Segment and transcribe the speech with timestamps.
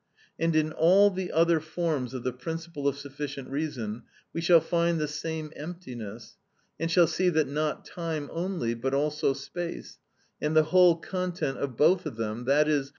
[0.39, 4.01] And in all the other forms of the principle of sufficient reason,
[4.33, 6.37] we shall find the same emptiness,
[6.79, 9.99] and shall see that not time only but also space,
[10.41, 12.83] and the whole content of both of them, _i.e.